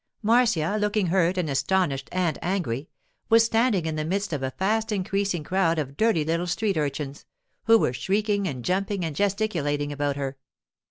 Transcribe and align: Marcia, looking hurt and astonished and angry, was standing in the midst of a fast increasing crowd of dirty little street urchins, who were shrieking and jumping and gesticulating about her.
Marcia, 0.23 0.77
looking 0.79 1.05
hurt 1.05 1.37
and 1.37 1.47
astonished 1.47 2.09
and 2.11 2.39
angry, 2.41 2.89
was 3.29 3.45
standing 3.45 3.85
in 3.85 3.97
the 3.97 4.03
midst 4.03 4.33
of 4.33 4.41
a 4.41 4.49
fast 4.49 4.91
increasing 4.91 5.43
crowd 5.43 5.77
of 5.77 5.95
dirty 5.95 6.25
little 6.25 6.47
street 6.47 6.75
urchins, 6.75 7.23
who 7.65 7.77
were 7.77 7.93
shrieking 7.93 8.47
and 8.47 8.65
jumping 8.65 9.05
and 9.05 9.15
gesticulating 9.15 9.91
about 9.91 10.15
her. 10.15 10.39